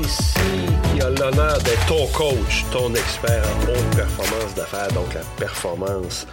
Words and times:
ici 0.00 0.34
qui 0.94 1.02
a 1.02 1.10
l'honneur 1.10 1.58
d'être 1.58 1.86
ton 1.86 2.06
coach, 2.08 2.64
ton 2.70 2.94
expert 2.94 3.44
en 3.44 3.70
haute 3.70 3.96
performance 3.96 4.54
d'affaires, 4.54 4.92
donc 4.92 5.12
la 5.14 5.22
performance 5.38 6.26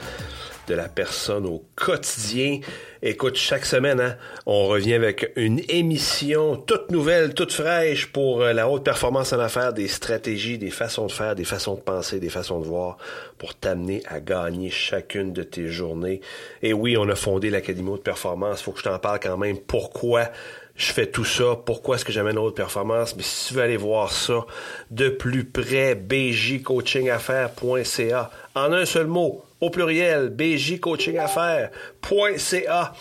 de 0.67 0.73
la 0.73 0.89
personne 0.89 1.45
au 1.45 1.63
quotidien. 1.75 2.59
Écoute, 3.01 3.35
chaque 3.35 3.65
semaine, 3.65 3.99
hein, 3.99 4.15
on 4.45 4.65
revient 4.65 4.95
avec 4.95 5.31
une 5.35 5.61
émission 5.69 6.57
toute 6.57 6.91
nouvelle, 6.91 7.33
toute 7.33 7.53
fraîche 7.53 8.07
pour 8.07 8.41
euh, 8.41 8.53
la 8.53 8.67
haute 8.67 8.83
performance 8.83 9.31
en 9.31 9.39
affaires, 9.39 9.73
des 9.73 9.87
stratégies, 9.87 10.57
des 10.57 10.71
façons 10.71 11.05
de 11.05 11.11
faire, 11.11 11.35
des 11.35 11.43
façons 11.43 11.75
de 11.75 11.81
penser, 11.81 12.19
des 12.19 12.29
façons 12.29 12.59
de 12.59 12.65
voir 12.65 12.97
pour 13.37 13.55
t'amener 13.55 14.01
à 14.07 14.19
gagner 14.19 14.69
chacune 14.71 15.33
de 15.33 15.43
tes 15.43 15.67
journées. 15.67 16.21
Et 16.63 16.73
oui, 16.73 16.97
on 16.97 17.07
a 17.09 17.15
fondé 17.15 17.49
l'Académie 17.49 17.89
haute 17.89 18.03
performance. 18.03 18.61
Faut 18.61 18.71
que 18.71 18.79
je 18.79 18.85
t'en 18.85 18.97
parle 18.97 19.19
quand 19.19 19.37
même. 19.37 19.57
Pourquoi? 19.59 20.29
Je 20.75 20.91
fais 20.91 21.07
tout 21.07 21.23
ça, 21.23 21.55
pourquoi 21.65 21.95
est-ce 21.95 22.03
que 22.03 22.11
j'amène 22.11 22.37
haute 22.37 22.55
performance? 22.55 23.15
Mais 23.15 23.23
si 23.23 23.47
tu 23.47 23.53
veux 23.53 23.61
aller 23.61 23.77
voir 23.77 24.11
ça 24.11 24.45
de 24.91 25.07
plus 25.09 25.45
près, 25.45 25.95
bjcoachingaffaires.ca. 25.95 28.29
En 28.55 28.73
un 28.73 28.85
seul 28.85 29.07
mot, 29.07 29.45
au 29.61 29.69
pluriel, 29.69 30.29
bjcoachingaffaires.ca. 30.29 32.93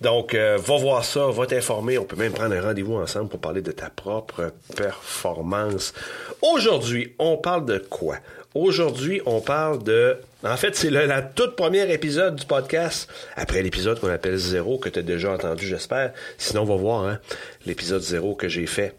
Donc, 0.00 0.34
euh, 0.34 0.56
va 0.58 0.76
voir 0.76 1.04
ça, 1.04 1.26
va 1.26 1.46
t'informer. 1.46 1.98
On 1.98 2.04
peut 2.04 2.14
même 2.16 2.32
prendre 2.32 2.54
un 2.54 2.62
rendez-vous 2.62 2.94
ensemble 2.94 3.28
pour 3.28 3.40
parler 3.40 3.62
de 3.62 3.72
ta 3.72 3.90
propre 3.90 4.52
performance. 4.76 5.92
Aujourd'hui, 6.40 7.14
on 7.18 7.36
parle 7.36 7.66
de 7.66 7.78
quoi? 7.78 8.18
Aujourd'hui, 8.54 9.20
on 9.26 9.40
parle 9.40 9.82
de... 9.82 10.16
En 10.44 10.56
fait, 10.56 10.76
c'est 10.76 10.90
la 10.90 11.20
toute 11.20 11.56
première 11.56 11.90
épisode 11.90 12.36
du 12.36 12.46
podcast, 12.46 13.10
après 13.36 13.60
l'épisode 13.62 13.98
qu'on 14.00 14.08
appelle 14.08 14.36
zéro, 14.36 14.78
que 14.78 14.88
tu 14.88 15.00
as 15.00 15.02
déjà 15.02 15.32
entendu, 15.32 15.66
j'espère. 15.66 16.12
Sinon, 16.38 16.62
on 16.62 16.66
va 16.66 16.76
voir 16.76 17.06
hein, 17.06 17.18
l'épisode 17.66 18.02
zéro 18.02 18.36
que 18.36 18.48
j'ai 18.48 18.66
fait 18.66 18.94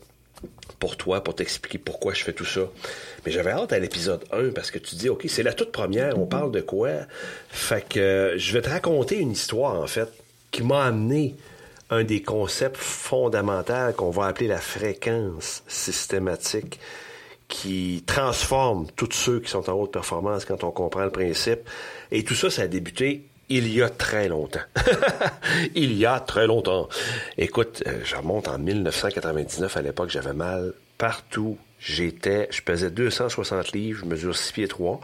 pour 0.79 0.97
toi, 0.97 1.23
pour 1.23 1.35
t'expliquer 1.35 1.77
pourquoi 1.77 2.13
je 2.13 2.23
fais 2.23 2.33
tout 2.33 2.45
ça. 2.45 2.61
Mais 3.25 3.31
j'avais 3.31 3.51
hâte 3.51 3.73
à 3.73 3.79
l'épisode 3.79 4.23
1 4.31 4.51
parce 4.51 4.71
que 4.71 4.79
tu 4.79 4.95
dis, 4.95 5.09
OK, 5.09 5.25
c'est 5.27 5.43
la 5.43 5.53
toute 5.53 5.71
première, 5.71 6.17
on 6.17 6.25
parle 6.25 6.51
de 6.51 6.61
quoi? 6.61 6.89
Fait 7.49 7.87
que 7.87 7.99
euh, 7.99 8.37
je 8.37 8.53
vais 8.53 8.61
te 8.61 8.69
raconter 8.69 9.19
une 9.19 9.31
histoire, 9.31 9.79
en 9.79 9.87
fait, 9.87 10.09
qui 10.51 10.63
m'a 10.63 10.85
amené 10.85 11.35
un 11.89 12.03
des 12.03 12.21
concepts 12.21 12.77
fondamentaux 12.77 13.93
qu'on 13.97 14.11
va 14.11 14.27
appeler 14.27 14.47
la 14.47 14.59
fréquence 14.59 15.63
systématique 15.67 16.79
qui 17.47 18.03
transforme 18.05 18.87
tous 18.95 19.11
ceux 19.11 19.39
qui 19.39 19.49
sont 19.49 19.69
en 19.69 19.73
haute 19.73 19.91
performance 19.91 20.45
quand 20.45 20.63
on 20.63 20.71
comprend 20.71 21.03
le 21.03 21.09
principe. 21.09 21.61
Et 22.11 22.23
tout 22.23 22.35
ça, 22.35 22.49
ça 22.49 22.63
a 22.63 22.67
débuté 22.67 23.23
il 23.49 23.73
y 23.73 23.81
a 23.81 23.89
très 23.89 24.27
longtemps. 24.27 24.59
il 25.75 25.93
y 25.93 26.05
a 26.05 26.19
très 26.19 26.47
longtemps. 26.47 26.87
Écoute, 27.37 27.83
euh, 27.87 27.99
je 28.03 28.15
remonte 28.15 28.47
en 28.47 28.59
1999. 28.59 29.75
À 29.75 29.81
l'époque, 29.81 30.09
j'avais 30.09 30.33
mal 30.33 30.73
partout. 30.97 31.57
J'étais, 31.79 32.47
je 32.51 32.61
pesais 32.61 32.91
260 32.91 33.71
livres, 33.71 34.01
je 34.03 34.05
mesure 34.05 34.35
6 34.35 34.53
pieds 34.53 34.67
3. 34.67 34.99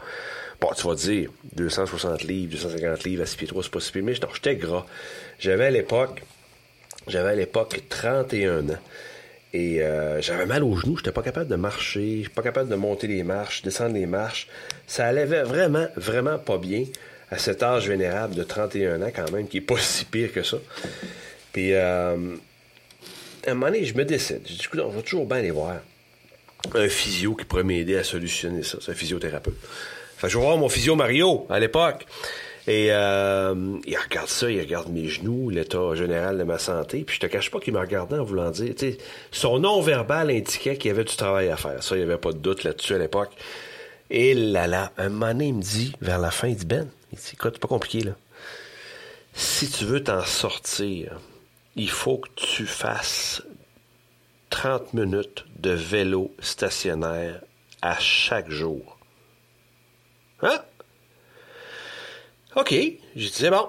Bon, 0.60 0.68
tu 0.76 0.86
vas 0.86 0.94
dire, 0.94 1.30
260 1.54 2.22
livres, 2.22 2.52
250 2.52 3.04
livres 3.04 3.22
à 3.22 3.26
6 3.26 3.36
pieds 3.36 3.46
3, 3.48 3.62
c'est 3.62 3.70
pas 3.70 3.80
si 3.80 3.92
mais 4.00 4.12
non, 4.12 4.28
j'étais 4.32 4.56
gras. 4.56 4.86
J'avais 5.38 5.66
à 5.66 5.70
l'époque, 5.70 6.22
j'avais 7.08 7.30
à 7.30 7.34
l'époque 7.34 7.82
31 7.88 8.70
ans. 8.70 8.78
Et 9.52 9.82
euh, 9.82 10.20
j'avais 10.20 10.44
mal 10.44 10.62
aux 10.62 10.76
genoux, 10.76 10.98
j'étais 10.98 11.12
pas 11.12 11.22
capable 11.22 11.48
de 11.48 11.56
marcher, 11.56 12.26
pas 12.34 12.42
capable 12.42 12.68
de 12.68 12.74
monter 12.74 13.06
les 13.06 13.22
marches, 13.22 13.62
descendre 13.62 13.94
les 13.94 14.06
marches. 14.06 14.48
Ça 14.86 15.06
allait 15.06 15.24
vraiment, 15.24 15.86
vraiment 15.96 16.38
pas 16.38 16.58
bien 16.58 16.84
à 17.30 17.38
cet 17.38 17.62
âge 17.62 17.88
vénérable 17.88 18.34
de 18.34 18.42
31 18.42 19.02
ans 19.02 19.10
quand 19.14 19.30
même, 19.32 19.48
qui 19.48 19.58
est 19.58 19.62
pas 19.62 19.76
si 19.80 20.04
pire 20.04 20.32
que 20.32 20.42
ça. 20.42 20.58
Puis, 21.52 21.72
euh, 21.72 22.36
à 23.46 23.50
un 23.50 23.54
moment 23.54 23.66
donné, 23.66 23.84
je 23.84 23.94
me 23.94 24.04
décide. 24.04 24.42
Je 24.46 24.54
dis, 24.54 24.62
écoute, 24.64 24.80
on 24.84 24.90
va 24.90 25.02
toujours 25.02 25.26
bien 25.26 25.38
aller 25.38 25.50
voir 25.50 25.76
un 26.74 26.88
physio 26.88 27.34
qui 27.34 27.44
pourrait 27.44 27.64
m'aider 27.64 27.96
à 27.96 28.04
solutionner 28.04 28.62
ça. 28.62 28.78
C'est 28.80 28.92
un 28.92 28.94
physiothérapeute. 28.94 29.56
Fait 30.16 30.28
je 30.28 30.38
vais 30.38 30.44
voir 30.44 30.56
mon 30.56 30.68
physio 30.68 30.96
Mario, 30.96 31.46
à 31.50 31.60
l'époque. 31.60 32.06
Et 32.66 32.88
euh, 32.90 33.78
il 33.86 33.96
regarde 33.96 34.28
ça, 34.28 34.50
il 34.50 34.58
regarde 34.58 34.88
mes 34.88 35.06
genoux, 35.06 35.50
l'état 35.50 35.94
général 35.94 36.36
de 36.36 36.42
ma 36.42 36.58
santé. 36.58 37.04
Puis 37.04 37.16
je 37.16 37.20
te 37.20 37.26
cache 37.26 37.50
pas 37.50 37.60
qu'il 37.60 37.72
me 37.72 37.78
regardait 37.78 38.18
en 38.18 38.24
voulant 38.24 38.50
dire, 38.50 38.74
son 39.30 39.60
nom 39.60 39.80
verbal 39.80 40.30
indiquait 40.30 40.76
qu'il 40.76 40.88
y 40.88 40.90
avait 40.90 41.04
du 41.04 41.14
travail 41.14 41.48
à 41.48 41.56
faire. 41.56 41.80
Ça, 41.82 41.94
il 41.94 41.98
n'y 41.98 42.04
avait 42.04 42.18
pas 42.18 42.32
de 42.32 42.38
doute 42.38 42.64
là-dessus 42.64 42.94
à 42.94 42.98
l'époque. 42.98 43.30
Et 44.10 44.34
là, 44.34 44.66
là, 44.66 44.92
un 44.98 45.10
moment 45.10 45.28
donné, 45.28 45.46
il 45.48 45.54
me 45.54 45.62
dit, 45.62 45.92
vers 46.00 46.18
la 46.18 46.32
fin, 46.32 46.48
il 46.48 46.56
dit, 46.56 46.66
Ben, 46.66 46.88
c'est 47.16 47.38
pas 47.38 47.68
compliqué, 47.68 48.00
là. 48.00 48.12
Si 49.34 49.70
tu 49.70 49.84
veux 49.84 50.02
t'en 50.02 50.24
sortir, 50.24 51.20
il 51.74 51.90
faut 51.90 52.18
que 52.18 52.28
tu 52.36 52.66
fasses 52.66 53.42
30 54.50 54.94
minutes 54.94 55.44
de 55.58 55.70
vélo 55.70 56.34
stationnaire 56.40 57.42
à 57.82 57.98
chaque 57.98 58.50
jour. 58.50 58.98
Hein? 60.42 60.58
OK. 62.56 62.70
J'ai 62.70 62.98
dit, 63.14 63.50
bon. 63.50 63.68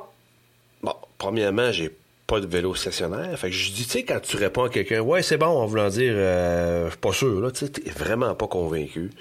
Bon, 0.81 0.95
premièrement, 1.17 1.71
j'ai 1.71 1.95
pas 2.27 2.39
de 2.39 2.47
vélo 2.47 2.75
stationnaire. 2.75 3.37
Fait 3.37 3.51
je 3.51 3.71
dis, 3.71 3.85
tu 3.85 3.89
sais, 3.89 4.03
quand 4.03 4.19
tu 4.21 4.37
réponds 4.37 4.63
à 4.63 4.69
quelqu'un, 4.69 5.01
ouais, 5.01 5.23
c'est 5.23 5.37
bon, 5.37 5.47
en 5.47 5.65
voulant 5.65 5.89
dire, 5.89 6.13
euh, 6.15 6.89
suis 6.89 6.99
pas 6.99 7.13
sûr, 7.13 7.41
là, 7.41 7.51
tu 7.51 7.65
sais, 7.65 7.71
t'es 7.71 7.89
vraiment 7.89 8.35
pas 8.35 8.47
convaincu. 8.47 9.11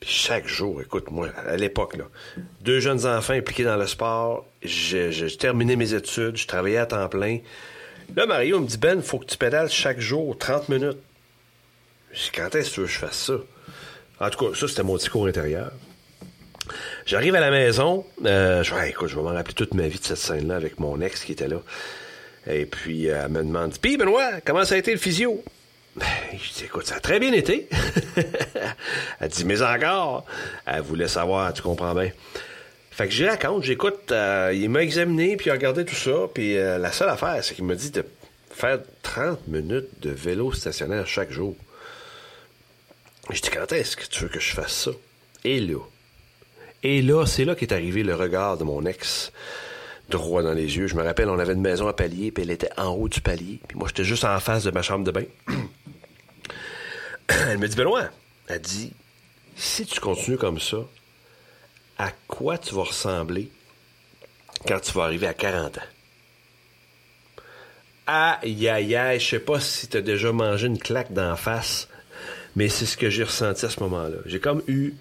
Puis 0.00 0.10
chaque 0.10 0.46
jour, 0.46 0.80
écoute, 0.80 1.10
moi, 1.10 1.28
à 1.46 1.56
l'époque, 1.56 1.96
là, 1.96 2.04
deux 2.60 2.78
jeunes 2.78 3.04
enfants 3.06 3.32
impliqués 3.32 3.64
dans 3.64 3.76
le 3.76 3.86
sport, 3.86 4.46
j'ai 4.62 5.36
terminé 5.36 5.74
mes 5.76 5.94
études, 5.94 6.36
je 6.36 6.46
travaillais 6.46 6.76
à 6.76 6.86
temps 6.86 7.08
plein. 7.08 7.38
Là, 8.16 8.26
Mario 8.26 8.60
me 8.60 8.66
dit, 8.66 8.78
Ben, 8.78 9.02
faut 9.02 9.18
que 9.18 9.26
tu 9.26 9.36
pédales 9.36 9.70
chaque 9.70 9.98
jour, 10.00 10.38
30 10.38 10.68
minutes. 10.68 10.98
Je 12.12 12.30
quand 12.34 12.54
est-ce 12.54 12.70
que 12.70 12.74
tu 12.74 12.80
veux 12.80 12.86
que 12.86 12.92
je 12.92 12.98
fasse 12.98 13.24
ça? 13.24 13.34
En 14.20 14.30
tout 14.30 14.46
cas, 14.46 14.54
ça, 14.58 14.68
c'était 14.68 14.82
mon 14.82 14.96
discours 14.96 15.26
intérieur. 15.26 15.72
J'arrive 17.06 17.34
à 17.34 17.40
la 17.40 17.50
maison, 17.50 18.04
euh, 18.24 18.62
je 18.62 18.74
vais, 18.74 18.90
écoute, 18.90 19.08
je 19.08 19.16
vais 19.16 19.22
m'en 19.22 19.32
rappeler 19.32 19.54
toute 19.54 19.74
ma 19.74 19.88
vie 19.88 19.98
de 19.98 20.04
cette 20.04 20.18
scène-là 20.18 20.56
avec 20.56 20.78
mon 20.78 21.00
ex 21.00 21.24
qui 21.24 21.32
était 21.32 21.48
là. 21.48 21.60
Et 22.46 22.66
puis, 22.66 23.06
elle 23.06 23.28
me 23.30 23.42
demande, 23.42 23.76
puis 23.78 23.96
Benoît, 23.96 24.40
comment 24.44 24.64
ça 24.64 24.74
a 24.74 24.78
été 24.78 24.92
le 24.92 24.98
physio? 24.98 25.42
Ben, 25.98 26.38
je 26.38 26.52
dis, 26.52 26.64
écoute, 26.64 26.86
ça 26.86 26.96
a 26.96 27.00
très 27.00 27.18
bien 27.18 27.32
été. 27.32 27.68
elle 29.20 29.28
dit, 29.28 29.44
mais 29.44 29.62
encore. 29.62 30.24
Elle 30.66 30.82
voulait 30.82 31.08
savoir, 31.08 31.52
tu 31.52 31.62
comprends 31.62 31.94
bien. 31.94 32.10
Fait 32.90 33.06
que 33.06 33.14
j'y 33.14 33.26
raconte, 33.26 33.62
j'écoute, 33.62 34.10
euh, 34.10 34.52
il 34.54 34.68
m'a 34.70 34.82
examiné, 34.82 35.36
puis 35.36 35.46
il 35.46 35.50
a 35.50 35.52
regardé 35.52 35.84
tout 35.84 35.94
ça, 35.94 36.26
puis 36.34 36.56
euh, 36.56 36.78
la 36.78 36.90
seule 36.90 37.08
affaire, 37.08 37.42
c'est 37.44 37.54
qu'il 37.54 37.64
m'a 37.64 37.76
dit 37.76 37.92
de 37.92 38.04
faire 38.50 38.80
30 39.02 39.46
minutes 39.46 40.00
de 40.00 40.10
vélo 40.10 40.52
stationnaire 40.52 41.06
chaque 41.06 41.30
jour. 41.30 41.54
Je 43.30 43.40
dis, 43.40 43.50
quand 43.50 43.70
est-ce 43.72 43.96
que 43.96 44.04
tu 44.04 44.24
veux 44.24 44.28
que 44.28 44.40
je 44.40 44.52
fasse 44.52 44.72
ça? 44.72 44.90
Et 45.44 45.60
là, 45.60 45.78
et 46.82 47.02
là, 47.02 47.24
c'est 47.26 47.44
là 47.44 47.54
qu'est 47.54 47.72
arrivé 47.72 48.02
le 48.02 48.14
regard 48.14 48.56
de 48.56 48.64
mon 48.64 48.84
ex, 48.84 49.32
droit 50.08 50.42
dans 50.42 50.52
les 50.54 50.76
yeux. 50.76 50.86
Je 50.86 50.96
me 50.96 51.02
rappelle, 51.02 51.28
on 51.28 51.38
avait 51.38 51.52
une 51.52 51.60
maison 51.60 51.86
à 51.86 51.92
palier, 51.92 52.32
puis 52.32 52.42
elle 52.42 52.50
était 52.50 52.70
en 52.76 52.88
haut 52.88 53.08
du 53.08 53.20
palier, 53.20 53.60
puis 53.68 53.78
moi, 53.78 53.88
j'étais 53.88 54.04
juste 54.04 54.24
en 54.24 54.40
face 54.40 54.64
de 54.64 54.70
ma 54.70 54.82
chambre 54.82 55.04
de 55.04 55.10
bain. 55.10 55.24
elle 57.48 57.58
me 57.58 57.68
dit, 57.68 57.76
Benoît, 57.76 58.08
elle 58.48 58.60
dit, 58.60 58.92
si 59.56 59.86
tu 59.86 60.00
continues 60.00 60.38
comme 60.38 60.60
ça, 60.60 60.78
à 61.98 62.10
quoi 62.26 62.58
tu 62.58 62.74
vas 62.74 62.84
ressembler 62.84 63.50
quand 64.66 64.80
tu 64.80 64.92
vas 64.92 65.04
arriver 65.04 65.26
à 65.26 65.34
40 65.34 65.78
ans? 65.78 65.82
Aïe, 68.06 68.68
aïe, 68.68 68.96
aïe, 68.96 69.20
je 69.20 69.28
sais 69.28 69.40
pas 69.40 69.60
si 69.60 69.88
tu 69.88 69.96
as 69.98 70.00
déjà 70.00 70.32
mangé 70.32 70.66
une 70.66 70.78
claque 70.78 71.12
d'en 71.12 71.36
face 71.36 71.88
mais 72.58 72.68
c'est 72.68 72.86
ce 72.86 72.96
que 72.96 73.08
j'ai 73.08 73.22
ressenti 73.22 73.64
à 73.64 73.70
ce 73.70 73.78
moment-là. 73.84 74.16
J'ai 74.26 74.40
comme 74.40 74.62
eu 74.66 74.94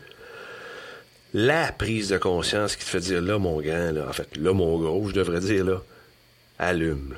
la 1.33 1.71
prise 1.71 2.09
de 2.09 2.19
conscience 2.19 2.75
qui 2.75 2.85
te 2.85 2.89
fait 2.89 2.99
dire 2.99 3.19
là, 3.19 3.39
mon 3.39 3.59
grand, 3.59 3.91
là, 3.91 4.05
en 4.07 4.13
fait, 4.13 4.37
là, 4.37 4.53
mon 4.53 4.77
gros, 4.77 5.09
je 5.09 5.13
devrais 5.13 5.39
dire 5.39 5.65
là, 5.65 5.81
allume, 6.59 7.15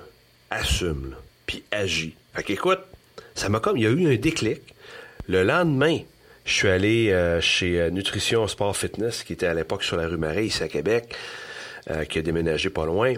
assume, 0.49 1.15
puis 1.45 1.65
agis. 1.71 2.15
Fait 2.33 2.44
qu'écoute, 2.44 2.79
ça 3.35 3.49
m'a 3.49 3.59
comme, 3.59 3.75
il 3.75 3.83
y 3.83 3.88
a 3.88 3.89
eu 3.89 4.13
un 4.13 4.15
déclic. 4.15 4.61
Le 5.29 5.43
lendemain, 5.43 5.99
je 6.43 6.51
suis 6.51 6.67
allé 6.69 7.11
euh, 7.11 7.39
chez 7.39 7.79
euh, 7.79 7.91
Nutrition 7.91 8.47
Sport 8.47 8.75
Fitness, 8.75 9.23
qui 9.23 9.33
était 9.33 9.45
à 9.45 9.53
l'époque 9.53 9.83
sur 9.83 9.95
la 9.95 10.07
rue 10.07 10.17
Marais, 10.17 10.47
ici 10.47 10.63
à 10.63 10.67
Québec, 10.67 11.13
euh, 11.91 12.03
qui 12.03 12.17
a 12.17 12.23
déménagé 12.23 12.71
pas 12.71 12.87
loin. 12.87 13.13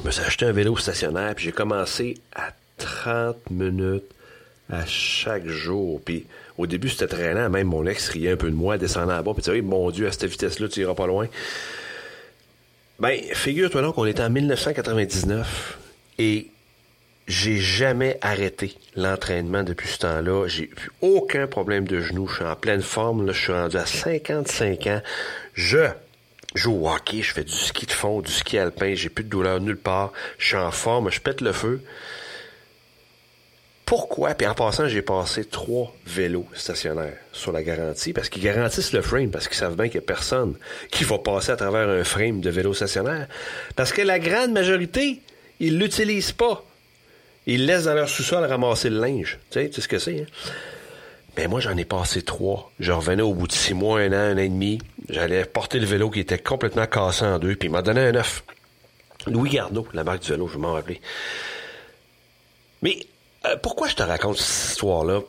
Je 0.00 0.04
me 0.04 0.10
suis 0.10 0.24
acheté 0.24 0.46
un 0.46 0.50
vélo 0.50 0.76
stationnaire, 0.76 1.36
puis 1.36 1.44
j'ai 1.44 1.52
commencé 1.52 2.18
à 2.34 2.50
30 2.78 3.36
minutes 3.52 4.10
à 4.68 4.84
chaque 4.84 5.46
jour. 5.46 6.00
Puis 6.04 6.26
au 6.58 6.66
début, 6.66 6.88
c'était 6.88 7.06
très 7.06 7.34
lent. 7.34 7.48
Même 7.50 7.68
mon 7.68 7.86
ex 7.86 8.08
riait 8.08 8.32
un 8.32 8.36
peu 8.36 8.50
de 8.50 8.56
moi, 8.56 8.76
descendant 8.76 9.14
à 9.14 9.22
bas. 9.22 9.32
Puis 9.32 9.44
tu 9.44 9.52
sais, 9.52 9.60
mon 9.60 9.92
Dieu, 9.92 10.08
à 10.08 10.10
cette 10.10 10.24
vitesse-là, 10.24 10.66
tu 10.66 10.80
iras 10.80 10.94
pas 10.94 11.06
loin. 11.06 11.28
Ben, 12.98 13.20
figure-toi 13.32 13.80
donc 13.80 13.94
qu'on 13.94 14.06
est 14.06 14.18
en 14.18 14.28
1999 14.28 15.78
et 16.18 16.48
j'ai 17.28 17.58
jamais 17.58 18.18
arrêté 18.20 18.74
l'entraînement 18.96 19.62
depuis 19.62 19.88
ce 19.88 19.98
temps-là. 19.98 20.48
J'ai 20.48 20.64
eu 20.64 20.90
aucun 21.00 21.46
problème 21.46 21.86
de 21.86 22.00
genou. 22.00 22.26
Je 22.26 22.36
suis 22.36 22.44
en 22.44 22.56
pleine 22.56 22.82
forme. 22.82 23.26
Là. 23.26 23.32
Je 23.32 23.40
suis 23.40 23.52
rendu 23.52 23.76
à 23.76 23.86
55 23.86 24.86
ans. 24.88 25.00
Je 25.54 25.86
joue 26.54 26.74
au 26.74 26.90
hockey. 26.90 27.22
Je 27.22 27.32
fais 27.32 27.44
du 27.44 27.52
ski 27.52 27.86
de 27.86 27.92
fond, 27.92 28.20
du 28.20 28.32
ski 28.32 28.58
alpin. 28.58 28.94
J'ai 28.94 29.08
plus 29.08 29.24
de 29.24 29.28
douleur 29.28 29.60
nulle 29.60 29.76
part. 29.76 30.12
Je 30.38 30.48
suis 30.48 30.56
en 30.56 30.72
forme. 30.72 31.10
Je 31.10 31.20
pète 31.20 31.40
le 31.40 31.52
feu 31.52 31.80
Pourquoi? 33.86 34.34
Puis 34.34 34.48
en 34.48 34.54
passant, 34.54 34.88
j'ai 34.88 35.02
passé 35.02 35.44
trois 35.44 35.94
vélos 36.04 36.46
stationnaires 36.54 37.18
sur 37.32 37.52
la 37.52 37.62
garantie 37.62 38.12
parce 38.12 38.28
qu'ils 38.28 38.42
garantissent 38.42 38.92
le 38.92 39.00
frame, 39.00 39.30
parce 39.30 39.46
qu'ils 39.46 39.58
savent 39.58 39.76
bien 39.76 39.86
qu'il 39.86 40.00
n'y 40.00 40.04
a 40.04 40.08
personne 40.08 40.54
qui 40.90 41.04
va 41.04 41.18
passer 41.18 41.52
à 41.52 41.56
travers 41.56 41.88
un 41.88 42.02
frame 42.02 42.40
de 42.40 42.50
vélo 42.50 42.74
stationnaire. 42.74 43.28
Parce 43.76 43.92
que 43.92 44.02
la 44.02 44.18
grande 44.18 44.50
majorité, 44.50 45.20
ils 45.60 45.78
l'utilisent 45.78 46.32
pas. 46.32 46.64
Ils 47.46 47.66
laissent 47.66 47.84
dans 47.84 47.94
leur 47.94 48.08
sous-sol 48.08 48.44
ramasser 48.44 48.90
le 48.90 49.00
linge. 49.00 49.38
Tu 49.50 49.60
sais, 49.60 49.68
tu 49.68 49.74
sais 49.74 49.80
ce 49.80 49.88
que 49.88 49.98
c'est, 49.98 50.20
hein? 50.20 50.26
Ben 51.34 51.48
moi, 51.48 51.60
j'en 51.60 51.76
ai 51.76 51.86
passé 51.86 52.22
trois. 52.22 52.70
Je 52.78 52.92
revenais 52.92 53.22
au 53.22 53.32
bout 53.32 53.46
de 53.46 53.52
six 53.52 53.72
mois, 53.72 54.00
un 54.00 54.12
an, 54.12 54.16
un 54.16 54.34
an 54.34 54.38
et 54.38 54.48
demi. 54.48 54.78
J'allais 55.08 55.44
porter 55.46 55.78
le 55.78 55.86
vélo 55.86 56.10
qui 56.10 56.20
était 56.20 56.38
complètement 56.38 56.86
cassé 56.86 57.24
en 57.24 57.38
deux, 57.38 57.56
puis 57.56 57.68
il 57.68 57.72
m'a 57.72 57.80
donné 57.80 58.00
un 58.00 58.12
neuf. 58.12 58.44
Louis 59.26 59.50
Garneau, 59.50 59.86
la 59.94 60.04
marque 60.04 60.22
du 60.22 60.30
vélo, 60.30 60.46
je 60.48 60.58
m'en 60.58 60.72
rappeler. 60.72 61.00
Mais 62.82 62.98
euh, 63.46 63.56
pourquoi 63.56 63.88
je 63.88 63.94
te 63.94 64.02
raconte 64.02 64.36
cette 64.36 64.72
histoire-là? 64.72 65.20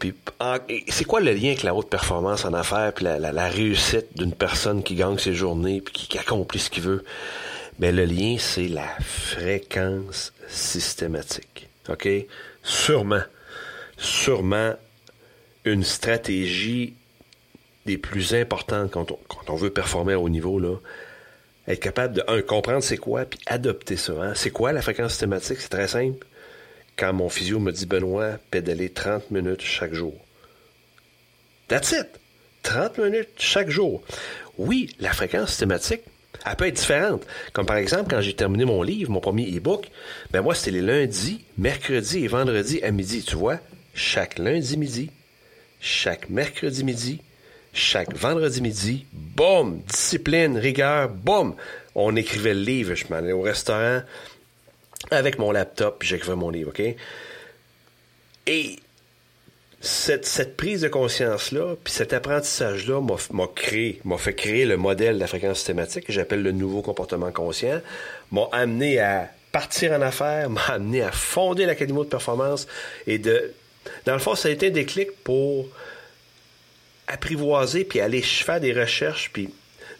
C'est 0.89 1.06
quoi 1.06 1.21
le 1.21 1.31
lien 1.31 1.50
avec 1.50 1.63
la 1.63 1.74
haute 1.74 1.89
performance 1.89 2.44
en 2.44 2.54
affaires 2.54 2.94
puis 2.94 3.06
la, 3.06 3.48
réussite 3.48 4.18
d'une 4.18 4.33
personne 4.33 4.83
qui 4.83 4.95
gagne 4.95 5.18
ses 5.18 5.33
journées 5.33 5.81
puis 5.81 5.94
qui, 5.94 6.18
accomplit 6.18 6.60
ce 6.60 6.69
qu'il 6.69 6.83
veut? 6.83 7.04
Ben 7.80 7.95
le 7.95 8.06
lien, 8.06 8.36
c'est 8.39 8.68
la 8.68 8.88
fréquence 9.00 10.33
systématique. 10.48 11.69
OK? 11.90 12.08
Sûrement, 12.64 13.24
sûrement 13.98 14.74
une 15.66 15.84
stratégie 15.84 16.96
des 17.86 17.98
plus 17.98 18.34
importantes 18.34 18.92
quand 18.92 19.12
on, 19.50 19.56
veut 19.56 19.70
performer 19.70 20.16
haut 20.16 20.30
niveau, 20.30 20.60
là, 20.60 20.78
être 21.68 21.80
capable 21.80 22.16
de, 22.16 22.24
un, 22.28 22.42
comprendre 22.42 22.84
c'est 22.84 22.98
quoi, 22.98 23.26
puis 23.26 23.40
adopter 23.46 23.98
ça. 23.98 24.14
Hein? 24.22 24.34
C'est 24.36 24.52
quoi 24.52 24.72
la 24.72 24.82
fréquence 24.82 25.12
systématique? 25.12 25.60
C'est 25.60 25.70
très 25.70 25.88
simple 25.88 26.26
quand 26.98 27.14
mon 27.14 27.30
physio 27.30 27.60
me 27.60 27.72
dit 27.72 27.86
Benoît, 27.86 28.38
pédaler 28.52 28.90
30 28.90 29.32
minutes 29.32 29.62
chaque 29.62 29.94
jour. 29.94 30.14
That's 31.68 31.92
it! 31.92 32.08
30 32.64 32.98
minutes 33.00 33.30
chaque 33.38 33.70
jour. 33.70 34.02
Oui, 34.58 34.96
la 35.00 35.12
fréquence 35.12 35.50
systématique, 35.50 36.04
elle 36.46 36.56
peut 36.56 36.68
être 36.68 36.76
différente. 36.76 37.26
Comme 37.54 37.66
par 37.66 37.78
exemple, 37.78 38.10
quand 38.10 38.22
j'ai 38.22 38.36
terminé 38.36 38.66
mon 38.66 38.82
livre, 38.82 39.12
mon 39.12 39.20
premier 39.20 39.50
e-book, 39.56 39.90
ben 40.32 40.42
moi, 40.42 40.56
c'était 40.56 40.72
les 40.72 40.82
lundis, 40.82 41.44
mercredis 41.58 42.26
et 42.26 42.28
vendredis 42.28 42.84
à 42.84 42.92
midi. 42.92 43.24
Tu 43.24 43.36
vois, 43.36 43.60
chaque 43.94 44.40
lundi 44.40 44.78
midi, 44.78 45.12
chaque 45.80 46.30
mercredi 46.30 46.84
midi, 46.84 47.22
chaque 47.74 48.14
vendredi 48.16 48.62
midi, 48.62 49.06
boum, 49.12 49.82
discipline, 49.88 50.58
rigueur, 50.58 51.10
boum, 51.10 51.56
on 51.96 52.16
écrivait 52.16 52.54
le 52.54 52.62
livre. 52.62 52.96
Je 52.96 53.06
m'allais 53.10 53.32
au 53.32 53.42
restaurant, 53.42 54.02
avec 55.12 55.40
mon 55.40 55.52
laptop, 55.52 56.00
puis 56.00 56.10
j'écrivais 56.10 56.36
mon 56.36 56.50
livre, 56.50 56.70
OK? 56.70 56.96
Et 58.46 58.80
cette, 59.84 60.56
prise 60.56 60.80
de 60.80 60.88
conscience-là, 60.88 61.76
puis 61.84 61.94
cet 61.94 62.14
apprentissage-là 62.14 63.02
m'a 63.02 63.48
créé, 63.54 64.00
m'a 64.06 64.18
fait 64.18 64.34
créer 64.34 64.66
le 64.66 64.78
modèle 64.78 65.16
de 65.16 65.20
la 65.20 65.28
fréquence 65.28 65.58
systématique 65.58 66.06
que 66.06 66.14
j'appelle 66.14 66.42
le 66.42 66.54
nouveau 66.54 66.82
comportement 66.82 67.34
conscient, 67.34 67.82
m'a 68.32 68.48
amené 68.54 69.00
à 69.00 69.30
partir 69.52 69.92
en 69.92 70.02
affaires, 70.02 70.50
m'a 70.50 70.62
amené 70.62 71.02
à 71.02 71.12
fonder 71.12 71.66
l'Académie 71.66 72.00
de 72.00 72.06
performance 72.06 72.66
et 73.08 73.18
de... 73.18 73.54
Dans 74.06 74.14
le 74.14 74.20
fond, 74.20 74.36
ça 74.36 74.48
a 74.48 74.52
été 74.52 74.68
un 74.68 74.72
déclic 74.72 75.12
pour 75.26 75.68
apprivoiser 77.08 77.84
puis 77.84 78.00
aller 78.00 78.22
faire 78.22 78.62
des 78.62 78.72
recherches 78.72 79.32
puis 79.34 79.50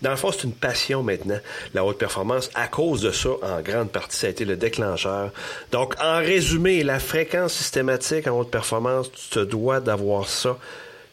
dans 0.04 0.12
le 0.12 0.18
fond, 0.18 0.32
c'est 0.34 0.44
une 0.44 0.54
passion 0.54 1.02
maintenant, 1.02 1.40
la 1.74 1.86
haute 1.86 1.98
performance. 1.98 2.50
À 2.56 2.68
cause 2.68 3.02
de 3.02 3.12
ça, 3.12 3.30
en 3.42 3.62
grande 3.62 3.90
partie, 3.90 4.18
ça 4.18 4.28
a 4.28 4.30
été 4.30 4.44
le 4.44 4.58
déclencheur. 4.58 5.32
Donc, 5.72 5.96
en 6.04 6.18
résumé, 6.18 6.84
la 6.84 7.00
fréquence 7.00 7.54
systématique 7.54 8.28
en 8.28 8.38
haute 8.38 8.52
performance, 8.52 9.10
tu 9.14 9.30
te 9.30 9.40
dois 9.40 9.80
d'avoir 9.80 10.28
ça. 10.28 10.58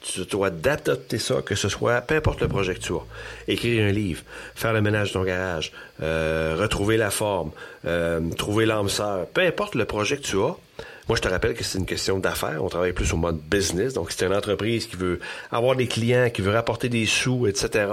Tu 0.00 0.24
te 0.24 0.30
dois 0.30 0.50
d'adopter 0.50 1.18
ça, 1.18 1.42
que 1.42 1.54
ce 1.54 1.68
soit, 1.68 2.00
peu 2.00 2.16
importe 2.16 2.40
le 2.40 2.48
projet 2.48 2.74
que 2.74 2.80
tu 2.80 2.94
as. 2.94 3.04
Écrire 3.46 3.84
un 3.84 3.92
livre, 3.92 4.22
faire 4.56 4.72
le 4.72 4.80
ménage 4.80 5.08
de 5.08 5.12
ton 5.12 5.24
garage, 5.24 5.72
euh, 6.02 6.56
retrouver 6.58 6.96
la 6.96 7.10
forme, 7.10 7.50
euh, 7.84 8.18
trouver 8.36 8.64
l'âme 8.66 8.88
sœur, 8.88 9.26
peu 9.26 9.42
importe 9.42 9.74
le 9.74 9.84
projet 9.84 10.16
que 10.16 10.22
tu 10.22 10.38
as. 10.38 10.56
Moi, 11.06 11.16
je 11.16 11.20
te 11.20 11.28
rappelle 11.28 11.54
que 11.54 11.62
c'est 11.62 11.78
une 11.78 11.86
question 11.86 12.18
d'affaires. 12.18 12.64
On 12.64 12.68
travaille 12.68 12.94
plus 12.94 13.12
au 13.12 13.18
mode 13.18 13.38
business. 13.38 13.92
Donc, 13.92 14.10
c'est 14.10 14.24
une 14.26 14.34
entreprise 14.34 14.86
qui 14.86 14.96
veut 14.96 15.20
avoir 15.52 15.76
des 15.76 15.86
clients, 15.86 16.30
qui 16.30 16.40
veut 16.40 16.52
rapporter 16.52 16.88
des 16.88 17.06
sous, 17.06 17.46
etc 17.46 17.86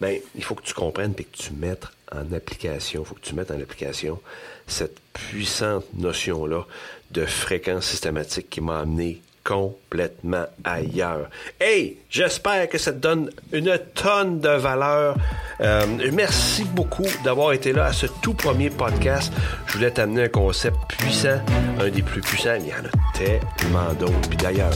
ben, 0.00 0.18
il 0.34 0.44
faut 0.44 0.54
que 0.54 0.62
tu 0.62 0.74
comprennes 0.74 1.14
et 1.18 1.24
que 1.24 1.36
tu 1.36 1.52
mettes 1.52 1.86
en 2.12 2.32
application, 2.32 3.02
il 3.02 3.06
faut 3.06 3.14
que 3.14 3.20
tu 3.20 3.34
mettes 3.34 3.50
en 3.50 3.60
application 3.60 4.20
cette 4.66 4.98
puissante 5.12 5.84
notion-là 5.94 6.64
de 7.10 7.24
fréquence 7.26 7.86
systématique 7.86 8.50
qui 8.50 8.60
m'a 8.60 8.80
amené 8.80 9.20
complètement 9.44 10.46
ailleurs. 10.64 11.28
Hey, 11.60 11.98
j'espère 12.08 12.68
que 12.68 12.78
ça 12.78 12.92
te 12.92 12.98
donne 12.98 13.30
une 13.52 13.78
tonne 13.94 14.40
de 14.40 14.48
valeur. 14.48 15.16
Euh, 15.60 15.86
merci 16.12 16.64
beaucoup 16.64 17.06
d'avoir 17.24 17.52
été 17.52 17.72
là 17.72 17.86
à 17.86 17.92
ce 17.92 18.06
tout 18.22 18.32
premier 18.34 18.70
podcast. 18.70 19.32
Je 19.66 19.74
voulais 19.74 19.90
t'amener 19.90 20.24
un 20.24 20.28
concept 20.28 20.76
puissant, 20.88 21.40
un 21.78 21.90
des 21.90 22.02
plus 22.02 22.22
puissants. 22.22 22.56
Il 22.58 22.68
y 22.68 22.72
en 22.72 22.86
a 22.86 23.12
tellement 23.58 23.92
d'autres. 23.92 24.28
Puis 24.28 24.38
d'ailleurs, 24.38 24.72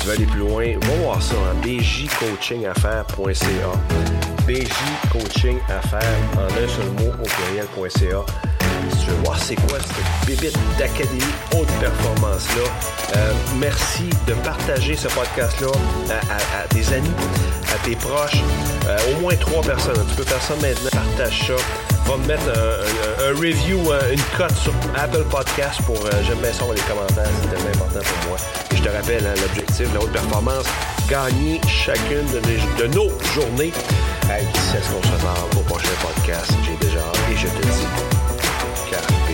tu 0.00 0.06
veux 0.06 0.12
aller 0.12 0.26
plus 0.26 0.40
loin, 0.40 0.78
va 0.80 0.94
voir 1.02 1.22
ça 1.22 1.34
en 1.36 1.54
bjcoachingaffaires.ca 1.60 3.72
bjcoachingaffaires 4.46 6.18
en 6.36 6.44
un 6.44 6.68
seul 6.68 6.90
mot 6.98 7.12
au 7.22 7.26
pluriel.ca 7.26 8.24
tu 9.00 9.10
veux 9.10 9.16
voir 9.24 9.38
c'est 9.38 9.54
quoi 9.54 9.78
cette 9.80 10.26
bébite 10.26 10.58
d'académie 10.78 11.22
haute 11.56 11.68
performance-là, 11.80 13.16
euh, 13.16 13.32
merci 13.58 14.08
de 14.26 14.34
partager 14.44 14.96
ce 14.96 15.08
podcast-là 15.08 15.68
à, 16.10 16.68
tes 16.68 16.94
amis, 16.94 17.10
à 17.74 17.84
tes 17.84 17.96
proches, 17.96 18.42
euh, 18.86 18.98
au 19.12 19.20
moins 19.20 19.34
trois 19.36 19.62
personnes. 19.62 20.04
Tu 20.10 20.16
peux 20.16 20.24
faire 20.24 20.42
ça 20.42 20.54
maintenant, 20.54 20.90
partage 20.92 21.46
ça. 21.46 21.54
Va 22.06 22.16
me 22.16 22.26
mettre 22.26 22.48
un, 22.48 23.38
review, 23.38 23.78
une 24.10 24.20
cote 24.36 24.56
sur 24.56 24.72
Apple 24.96 25.24
Podcast 25.30 25.80
pour 25.84 25.96
euh, 25.96 26.10
j'aime 26.26 26.38
bien 26.38 26.52
ça 26.52 26.64
les 26.74 26.80
commentaires, 26.82 27.30
c'est 27.42 27.48
tellement 27.50 27.84
important 27.84 28.00
pour 28.00 28.30
moi. 28.30 28.38
Et 28.70 28.76
je 28.76 28.82
te 28.82 28.88
rappelle, 28.88 29.26
hein, 29.26 29.34
l'objectif, 29.42 29.92
la 29.92 30.00
haute 30.00 30.12
performance, 30.12 30.64
gagner 31.08 31.60
chacune 31.68 32.26
de, 32.32 32.86
nos 32.86 33.10
journées. 33.34 33.72
Hey, 34.30 34.46
c'est 34.72 34.82
ce 34.82 34.90
qu'on 34.90 35.02
se 35.02 35.58
au 35.58 35.62
prochain 35.62 35.88
podcast. 36.02 36.52
J'ai 36.64 36.86
déjà 36.86 36.98
hâte. 37.00 38.17
Podcast. 38.88 39.27